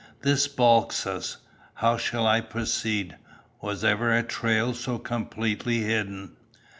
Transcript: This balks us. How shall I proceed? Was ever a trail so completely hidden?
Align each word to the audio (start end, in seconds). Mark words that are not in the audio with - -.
This 0.23 0.47
balks 0.47 1.05
us. 1.05 1.37
How 1.75 1.95
shall 1.95 2.25
I 2.25 2.41
proceed? 2.41 3.17
Was 3.61 3.83
ever 3.83 4.11
a 4.11 4.23
trail 4.23 4.73
so 4.73 4.97
completely 4.97 5.81
hidden? 5.81 6.37